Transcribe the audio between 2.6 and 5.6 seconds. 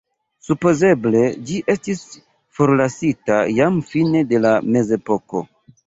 forlasita jam fine de la mezepoko.